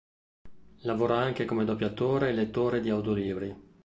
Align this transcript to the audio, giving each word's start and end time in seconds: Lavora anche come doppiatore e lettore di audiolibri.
Lavora 0.79 1.17
anche 1.19 1.45
come 1.45 1.63
doppiatore 1.63 2.29
e 2.29 2.33
lettore 2.33 2.81
di 2.81 2.89
audiolibri. 2.89 3.55